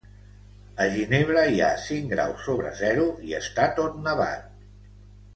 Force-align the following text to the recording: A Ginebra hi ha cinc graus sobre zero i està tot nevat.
A 0.83 0.85
Ginebra 0.93 1.41
hi 1.49 1.59
ha 1.65 1.67
cinc 1.83 2.09
graus 2.13 2.41
sobre 2.47 2.71
zero 2.79 3.03
i 3.27 3.35
està 3.41 3.67
tot 3.81 3.99
nevat. 4.07 4.49